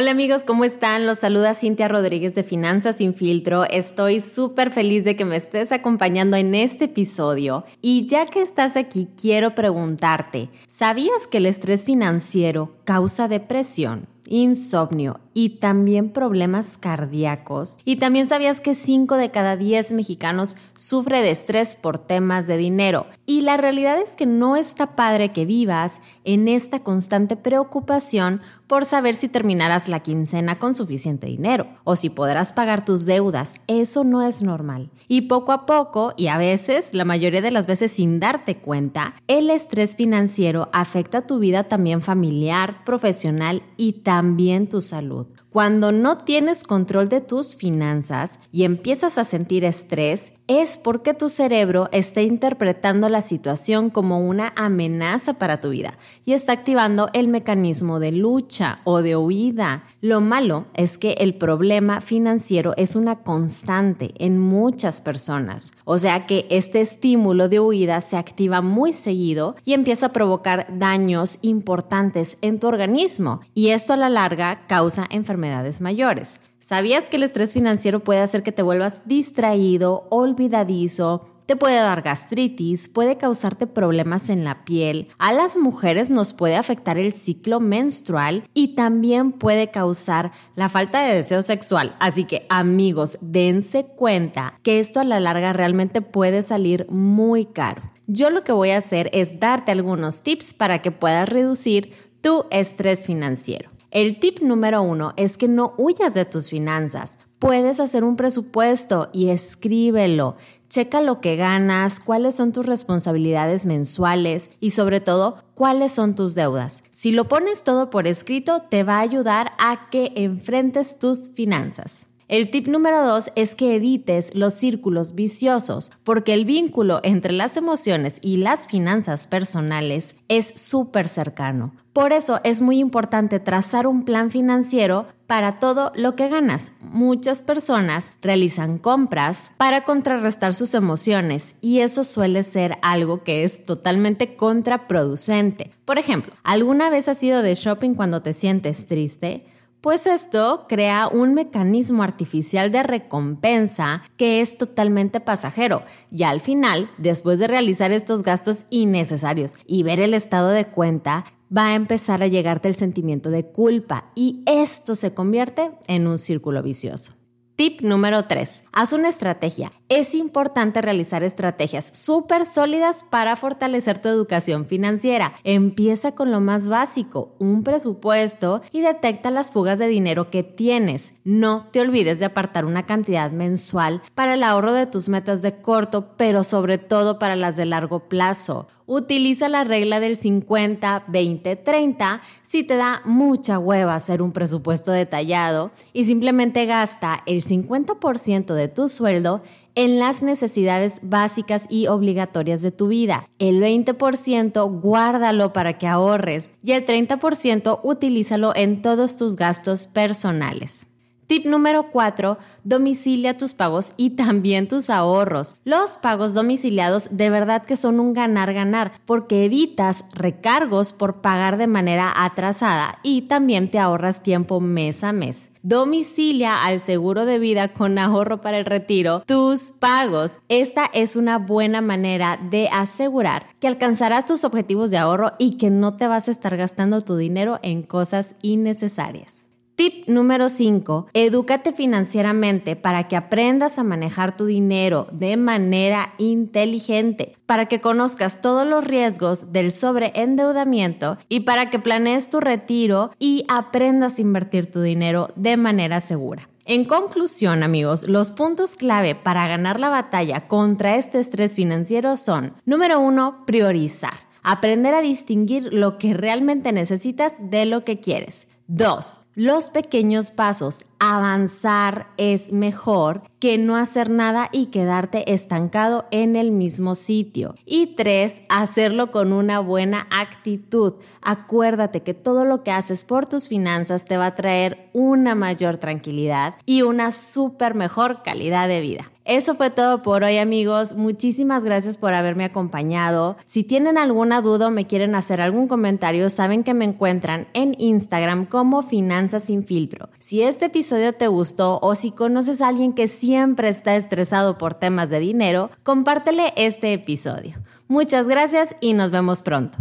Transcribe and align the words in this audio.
Hola 0.00 0.12
amigos, 0.12 0.44
¿cómo 0.44 0.62
están? 0.62 1.06
Los 1.06 1.18
saluda 1.18 1.54
Cintia 1.54 1.88
Rodríguez 1.88 2.32
de 2.36 2.44
Finanzas 2.44 2.98
sin 2.98 3.14
filtro. 3.14 3.64
Estoy 3.64 4.20
súper 4.20 4.70
feliz 4.70 5.02
de 5.02 5.16
que 5.16 5.24
me 5.24 5.34
estés 5.34 5.72
acompañando 5.72 6.36
en 6.36 6.54
este 6.54 6.84
episodio. 6.84 7.64
Y 7.82 8.06
ya 8.06 8.24
que 8.26 8.40
estás 8.40 8.76
aquí, 8.76 9.08
quiero 9.20 9.56
preguntarte, 9.56 10.50
¿sabías 10.68 11.26
que 11.26 11.38
el 11.38 11.46
estrés 11.46 11.84
financiero 11.84 12.76
causa 12.84 13.26
depresión? 13.26 14.06
insomnio 14.28 15.20
y 15.34 15.58
también 15.60 16.12
problemas 16.12 16.76
cardíacos. 16.76 17.80
Y 17.84 17.96
también 17.96 18.26
sabías 18.26 18.60
que 18.60 18.74
5 18.74 19.16
de 19.16 19.30
cada 19.30 19.56
10 19.56 19.92
mexicanos 19.92 20.56
sufre 20.76 21.22
de 21.22 21.30
estrés 21.30 21.74
por 21.74 21.98
temas 21.98 22.46
de 22.46 22.56
dinero. 22.56 23.06
Y 23.26 23.42
la 23.42 23.56
realidad 23.56 23.98
es 24.00 24.16
que 24.16 24.26
no 24.26 24.56
está 24.56 24.96
padre 24.96 25.30
que 25.30 25.44
vivas 25.44 26.00
en 26.24 26.48
esta 26.48 26.80
constante 26.80 27.36
preocupación 27.36 28.40
por 28.66 28.84
saber 28.84 29.14
si 29.14 29.28
terminarás 29.28 29.88
la 29.88 30.00
quincena 30.00 30.58
con 30.58 30.74
suficiente 30.74 31.26
dinero 31.26 31.66
o 31.84 31.96
si 31.96 32.10
podrás 32.10 32.52
pagar 32.52 32.84
tus 32.84 33.06
deudas. 33.06 33.60
Eso 33.66 34.04
no 34.04 34.22
es 34.22 34.42
normal. 34.42 34.90
Y 35.08 35.22
poco 35.22 35.52
a 35.52 35.66
poco, 35.66 36.12
y 36.16 36.26
a 36.26 36.36
veces, 36.36 36.92
la 36.94 37.04
mayoría 37.04 37.40
de 37.40 37.50
las 37.50 37.66
veces 37.66 37.92
sin 37.92 38.20
darte 38.20 38.56
cuenta, 38.56 39.14
el 39.26 39.50
estrés 39.50 39.96
financiero 39.96 40.68
afecta 40.72 41.26
tu 41.26 41.38
vida 41.38 41.64
también 41.64 42.02
familiar, 42.02 42.84
profesional 42.84 43.62
y 43.76 44.02
también 44.02 44.68
tu 44.68 44.82
salud. 44.82 45.27
Cuando 45.50 45.92
no 45.92 46.16
tienes 46.16 46.62
control 46.62 47.08
de 47.08 47.20
tus 47.20 47.56
finanzas 47.56 48.40
y 48.52 48.64
empiezas 48.64 49.18
a 49.18 49.24
sentir 49.24 49.64
estrés, 49.64 50.32
es 50.48 50.78
porque 50.78 51.12
tu 51.12 51.28
cerebro 51.28 51.88
está 51.92 52.22
interpretando 52.22 53.08
la 53.10 53.20
situación 53.20 53.90
como 53.90 54.26
una 54.26 54.54
amenaza 54.56 55.34
para 55.34 55.60
tu 55.60 55.68
vida 55.68 55.98
y 56.24 56.32
está 56.32 56.52
activando 56.52 57.10
el 57.12 57.28
mecanismo 57.28 58.00
de 58.00 58.12
lucha 58.12 58.80
o 58.84 59.02
de 59.02 59.14
huida. 59.14 59.84
Lo 60.00 60.22
malo 60.22 60.66
es 60.72 60.96
que 60.96 61.12
el 61.18 61.34
problema 61.34 62.00
financiero 62.00 62.72
es 62.78 62.96
una 62.96 63.16
constante 63.16 64.14
en 64.18 64.38
muchas 64.38 65.02
personas, 65.02 65.72
o 65.84 65.98
sea 65.98 66.26
que 66.26 66.46
este 66.50 66.80
estímulo 66.80 67.48
de 67.50 67.60
huida 67.60 68.00
se 68.00 68.16
activa 68.16 68.62
muy 68.62 68.94
seguido 68.94 69.54
y 69.66 69.74
empieza 69.74 70.06
a 70.06 70.12
provocar 70.12 70.66
daños 70.78 71.38
importantes 71.42 72.38
en 72.40 72.58
tu 72.58 72.68
organismo 72.68 73.42
y 73.54 73.68
esto 73.68 73.92
a 73.92 73.98
la 73.98 74.08
larga 74.08 74.66
causa 74.66 75.06
enfermedades 75.10 75.82
mayores. 75.82 76.40
¿Sabías 76.60 77.08
que 77.08 77.16
el 77.16 77.22
estrés 77.22 77.54
financiero 77.54 78.00
puede 78.00 78.20
hacer 78.20 78.42
que 78.42 78.52
te 78.52 78.62
vuelvas 78.62 79.02
distraído, 79.06 80.06
olvidadizo, 80.10 81.26
te 81.48 81.56
puede 81.56 81.76
dar 81.76 82.02
gastritis, 82.02 82.90
puede 82.90 83.16
causarte 83.16 83.66
problemas 83.66 84.28
en 84.28 84.44
la 84.44 84.66
piel, 84.66 85.08
a 85.18 85.32
las 85.32 85.56
mujeres 85.56 86.10
nos 86.10 86.34
puede 86.34 86.56
afectar 86.56 86.98
el 86.98 87.14
ciclo 87.14 87.58
menstrual 87.58 88.44
y 88.52 88.74
también 88.74 89.32
puede 89.32 89.70
causar 89.70 90.32
la 90.56 90.68
falta 90.68 91.02
de 91.02 91.14
deseo 91.14 91.40
sexual. 91.40 91.96
Así 92.00 92.24
que 92.24 92.44
amigos, 92.50 93.18
dense 93.22 93.86
cuenta 93.86 94.58
que 94.62 94.78
esto 94.78 95.00
a 95.00 95.04
la 95.04 95.20
larga 95.20 95.54
realmente 95.54 96.02
puede 96.02 96.42
salir 96.42 96.86
muy 96.90 97.46
caro. 97.46 97.80
Yo 98.06 98.28
lo 98.28 98.44
que 98.44 98.52
voy 98.52 98.70
a 98.70 98.78
hacer 98.78 99.08
es 99.14 99.40
darte 99.40 99.72
algunos 99.72 100.22
tips 100.22 100.52
para 100.52 100.82
que 100.82 100.90
puedas 100.90 101.28
reducir 101.28 101.94
tu 102.20 102.44
estrés 102.50 103.06
financiero. 103.06 103.70
El 103.90 104.20
tip 104.20 104.40
número 104.40 104.82
uno 104.82 105.14
es 105.16 105.38
que 105.38 105.48
no 105.48 105.72
huyas 105.78 106.12
de 106.12 106.26
tus 106.26 106.50
finanzas. 106.50 107.18
Puedes 107.38 107.80
hacer 107.80 108.04
un 108.04 108.16
presupuesto 108.16 109.08
y 109.14 109.30
escríbelo. 109.30 110.36
Checa 110.68 111.00
lo 111.00 111.22
que 111.22 111.36
ganas, 111.36 111.98
cuáles 111.98 112.34
son 112.34 112.52
tus 112.52 112.66
responsabilidades 112.66 113.64
mensuales 113.64 114.50
y 114.60 114.70
sobre 114.70 115.00
todo 115.00 115.42
cuáles 115.54 115.92
son 115.92 116.14
tus 116.14 116.34
deudas. 116.34 116.84
Si 116.90 117.12
lo 117.12 117.28
pones 117.28 117.62
todo 117.62 117.88
por 117.88 118.06
escrito, 118.06 118.62
te 118.68 118.82
va 118.82 118.98
a 118.98 119.02
ayudar 119.02 119.52
a 119.58 119.88
que 119.90 120.12
enfrentes 120.16 120.98
tus 120.98 121.30
finanzas. 121.30 122.06
El 122.28 122.50
tip 122.50 122.66
número 122.66 123.06
dos 123.06 123.32
es 123.36 123.54
que 123.54 123.74
evites 123.74 124.34
los 124.34 124.52
círculos 124.52 125.14
viciosos, 125.14 125.92
porque 126.04 126.34
el 126.34 126.44
vínculo 126.44 127.00
entre 127.02 127.32
las 127.32 127.56
emociones 127.56 128.18
y 128.20 128.36
las 128.36 128.66
finanzas 128.66 129.26
personales 129.26 130.14
es 130.28 130.52
súper 130.54 131.08
cercano. 131.08 131.74
Por 131.94 132.12
eso 132.12 132.38
es 132.44 132.60
muy 132.60 132.80
importante 132.80 133.40
trazar 133.40 133.86
un 133.86 134.04
plan 134.04 134.30
financiero 134.30 135.06
para 135.26 135.52
todo 135.52 135.90
lo 135.94 136.16
que 136.16 136.28
ganas. 136.28 136.72
Muchas 136.82 137.42
personas 137.42 138.12
realizan 138.20 138.76
compras 138.76 139.54
para 139.56 139.84
contrarrestar 139.84 140.54
sus 140.54 140.74
emociones 140.74 141.56
y 141.62 141.80
eso 141.80 142.04
suele 142.04 142.42
ser 142.42 142.76
algo 142.82 143.24
que 143.24 143.42
es 143.42 143.64
totalmente 143.64 144.36
contraproducente. 144.36 145.70
Por 145.86 145.98
ejemplo, 145.98 146.34
¿alguna 146.44 146.90
vez 146.90 147.08
has 147.08 147.22
ido 147.22 147.40
de 147.40 147.54
shopping 147.54 147.94
cuando 147.94 148.20
te 148.20 148.34
sientes 148.34 148.86
triste? 148.86 149.46
Pues 149.80 150.08
esto 150.08 150.66
crea 150.68 151.06
un 151.06 151.34
mecanismo 151.34 152.02
artificial 152.02 152.72
de 152.72 152.82
recompensa 152.82 154.02
que 154.16 154.40
es 154.40 154.58
totalmente 154.58 155.20
pasajero 155.20 155.82
y 156.10 156.24
al 156.24 156.40
final, 156.40 156.90
después 156.98 157.38
de 157.38 157.46
realizar 157.46 157.92
estos 157.92 158.24
gastos 158.24 158.64
innecesarios 158.70 159.54
y 159.66 159.84
ver 159.84 160.00
el 160.00 160.14
estado 160.14 160.48
de 160.48 160.66
cuenta, 160.66 161.26
va 161.56 161.68
a 161.68 161.74
empezar 161.76 162.24
a 162.24 162.26
llegarte 162.26 162.66
el 162.66 162.74
sentimiento 162.74 163.30
de 163.30 163.46
culpa 163.46 164.10
y 164.16 164.42
esto 164.46 164.96
se 164.96 165.14
convierte 165.14 165.70
en 165.86 166.08
un 166.08 166.18
círculo 166.18 166.60
vicioso. 166.60 167.14
Tip 167.54 167.80
número 167.80 168.24
3. 168.24 168.64
Haz 168.72 168.92
una 168.92 169.08
estrategia. 169.08 169.70
Es 169.90 170.14
importante 170.14 170.82
realizar 170.82 171.24
estrategias 171.24 171.90
súper 171.94 172.44
sólidas 172.44 173.06
para 173.08 173.36
fortalecer 173.36 173.98
tu 173.98 174.10
educación 174.10 174.66
financiera. 174.66 175.32
Empieza 175.44 176.12
con 176.12 176.30
lo 176.30 176.40
más 176.40 176.68
básico, 176.68 177.34
un 177.38 177.62
presupuesto 177.62 178.60
y 178.70 178.82
detecta 178.82 179.30
las 179.30 179.50
fugas 179.50 179.78
de 179.78 179.88
dinero 179.88 180.28
que 180.28 180.42
tienes. 180.42 181.14
No 181.24 181.68
te 181.72 181.80
olvides 181.80 182.18
de 182.18 182.26
apartar 182.26 182.66
una 182.66 182.84
cantidad 182.84 183.30
mensual 183.30 184.02
para 184.14 184.34
el 184.34 184.42
ahorro 184.42 184.74
de 184.74 184.84
tus 184.84 185.08
metas 185.08 185.40
de 185.40 185.62
corto, 185.62 186.12
pero 186.18 186.44
sobre 186.44 186.76
todo 186.76 187.18
para 187.18 187.34
las 187.34 187.56
de 187.56 187.64
largo 187.64 188.10
plazo 188.10 188.68
utiliza 188.88 189.50
la 189.50 189.64
regla 189.64 190.00
del 190.00 190.16
50, 190.16 191.04
20, 191.08 191.56
30 191.56 192.22
si 192.42 192.64
te 192.64 192.76
da 192.76 193.02
mucha 193.04 193.58
hueva 193.58 193.94
hacer 193.94 194.22
un 194.22 194.32
presupuesto 194.32 194.90
detallado 194.90 195.70
y 195.92 196.04
simplemente 196.04 196.64
gasta 196.64 197.22
el 197.26 197.44
50% 197.44 198.54
de 198.54 198.68
tu 198.68 198.88
sueldo 198.88 199.42
en 199.78 200.00
las 200.00 200.24
necesidades 200.24 200.98
básicas 201.04 201.66
y 201.70 201.86
obligatorias 201.86 202.62
de 202.62 202.72
tu 202.72 202.88
vida. 202.88 203.28
El 203.38 203.62
20% 203.62 204.80
guárdalo 204.80 205.52
para 205.52 205.78
que 205.78 205.86
ahorres 205.86 206.50
y 206.64 206.72
el 206.72 206.84
30% 206.84 207.78
utilízalo 207.84 208.56
en 208.56 208.82
todos 208.82 209.16
tus 209.16 209.36
gastos 209.36 209.86
personales. 209.86 210.88
Tip 211.28 211.46
número 211.46 211.90
4, 211.92 212.38
domicilia 212.64 213.36
tus 213.36 213.54
pagos 213.54 213.92
y 213.96 214.10
también 214.16 214.66
tus 214.66 214.90
ahorros. 214.90 215.54
Los 215.62 215.96
pagos 215.96 216.34
domiciliados 216.34 217.16
de 217.16 217.30
verdad 217.30 217.64
que 217.64 217.76
son 217.76 218.00
un 218.00 218.14
ganar-ganar 218.14 218.94
porque 219.06 219.44
evitas 219.44 220.06
recargos 220.12 220.92
por 220.92 221.20
pagar 221.20 221.56
de 221.56 221.68
manera 221.68 222.12
atrasada 222.16 222.98
y 223.04 223.22
también 223.22 223.70
te 223.70 223.78
ahorras 223.78 224.24
tiempo 224.24 224.58
mes 224.58 225.04
a 225.04 225.12
mes. 225.12 225.50
Domicilia 225.68 226.64
al 226.64 226.80
seguro 226.80 227.26
de 227.26 227.38
vida 227.38 227.74
con 227.74 227.98
ahorro 227.98 228.40
para 228.40 228.56
el 228.56 228.64
retiro 228.64 229.22
tus 229.26 229.64
pagos. 229.64 230.38
Esta 230.48 230.86
es 230.94 231.14
una 231.14 231.36
buena 231.36 231.82
manera 231.82 232.40
de 232.50 232.70
asegurar 232.72 233.48
que 233.60 233.68
alcanzarás 233.68 234.24
tus 234.24 234.44
objetivos 234.44 234.90
de 234.90 234.96
ahorro 234.96 235.32
y 235.38 235.58
que 235.58 235.68
no 235.68 235.94
te 235.94 236.06
vas 236.06 236.28
a 236.28 236.30
estar 236.30 236.56
gastando 236.56 237.02
tu 237.02 237.16
dinero 237.16 237.58
en 237.62 237.82
cosas 237.82 238.34
innecesarias. 238.40 239.47
Tip 239.78 240.08
número 240.08 240.48
5. 240.48 241.06
Edúcate 241.14 241.72
financieramente 241.72 242.74
para 242.74 243.06
que 243.06 243.14
aprendas 243.14 243.78
a 243.78 243.84
manejar 243.84 244.36
tu 244.36 244.46
dinero 244.46 245.06
de 245.12 245.36
manera 245.36 246.14
inteligente, 246.18 247.36
para 247.46 247.66
que 247.66 247.80
conozcas 247.80 248.40
todos 248.40 248.66
los 248.66 248.84
riesgos 248.84 249.52
del 249.52 249.70
sobreendeudamiento 249.70 251.16
y 251.28 251.40
para 251.40 251.70
que 251.70 251.78
planees 251.78 252.28
tu 252.28 252.40
retiro 252.40 253.12
y 253.20 253.44
aprendas 253.46 254.18
a 254.18 254.22
invertir 254.22 254.68
tu 254.68 254.82
dinero 254.82 255.30
de 255.36 255.56
manera 255.56 256.00
segura. 256.00 256.48
En 256.64 256.84
conclusión, 256.84 257.62
amigos, 257.62 258.08
los 258.08 258.32
puntos 258.32 258.74
clave 258.74 259.14
para 259.14 259.46
ganar 259.46 259.78
la 259.78 259.90
batalla 259.90 260.48
contra 260.48 260.96
este 260.96 261.20
estrés 261.20 261.54
financiero 261.54 262.16
son, 262.16 262.54
número 262.64 262.98
1, 262.98 263.44
priorizar. 263.46 264.26
Aprender 264.42 264.94
a 264.94 265.02
distinguir 265.02 265.72
lo 265.72 265.98
que 265.98 266.14
realmente 266.14 266.72
necesitas 266.72 267.36
de 267.38 267.64
lo 267.64 267.84
que 267.84 268.00
quieres. 268.00 268.48
2. 268.66 269.20
Los 269.40 269.70
pequeños 269.70 270.32
pasos, 270.32 270.84
avanzar 270.98 272.08
es 272.16 272.50
mejor 272.50 273.22
que 273.38 273.56
no 273.56 273.76
hacer 273.76 274.10
nada 274.10 274.48
y 274.50 274.66
quedarte 274.66 275.32
estancado 275.32 276.06
en 276.10 276.34
el 276.34 276.50
mismo 276.50 276.96
sitio. 276.96 277.54
Y 277.64 277.94
tres, 277.94 278.42
hacerlo 278.48 279.12
con 279.12 279.32
una 279.32 279.60
buena 279.60 280.08
actitud. 280.10 280.94
Acuérdate 281.22 282.02
que 282.02 282.14
todo 282.14 282.44
lo 282.44 282.64
que 282.64 282.72
haces 282.72 283.04
por 283.04 283.26
tus 283.26 283.48
finanzas 283.48 284.06
te 284.06 284.16
va 284.16 284.26
a 284.26 284.34
traer 284.34 284.90
una 284.92 285.36
mayor 285.36 285.76
tranquilidad 285.76 286.56
y 286.66 286.82
una 286.82 287.12
súper 287.12 287.76
mejor 287.76 288.24
calidad 288.24 288.66
de 288.66 288.80
vida. 288.80 289.12
Eso 289.24 289.56
fue 289.56 289.68
todo 289.68 290.02
por 290.02 290.24
hoy 290.24 290.38
amigos. 290.38 290.94
Muchísimas 290.94 291.62
gracias 291.62 291.98
por 291.98 292.14
haberme 292.14 292.46
acompañado. 292.46 293.36
Si 293.44 293.62
tienen 293.62 293.98
alguna 293.98 294.40
duda 294.40 294.68
o 294.68 294.70
me 294.70 294.86
quieren 294.86 295.14
hacer 295.14 295.42
algún 295.42 295.68
comentario, 295.68 296.30
saben 296.30 296.64
que 296.64 296.72
me 296.72 296.86
encuentran 296.86 297.46
en 297.52 297.76
Instagram 297.78 298.46
como 298.46 298.80
Sin 299.28 299.64
filtro. 299.64 300.08
Si 300.18 300.42
este 300.42 300.66
episodio 300.66 301.12
te 301.12 301.28
gustó 301.28 301.78
o 301.82 301.94
si 301.94 302.10
conoces 302.10 302.60
a 302.60 302.68
alguien 302.68 302.94
que 302.94 303.08
siempre 303.08 303.68
está 303.68 303.94
estresado 303.94 304.56
por 304.56 304.74
temas 304.74 305.10
de 305.10 305.20
dinero, 305.20 305.70
compártele 305.82 306.54
este 306.56 306.94
episodio. 306.94 307.56
Muchas 307.88 308.26
gracias 308.26 308.74
y 308.80 308.94
nos 308.94 309.10
vemos 309.10 309.42
pronto. 309.42 309.78